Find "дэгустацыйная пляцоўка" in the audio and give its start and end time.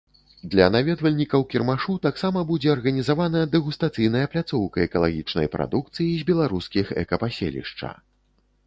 3.57-4.77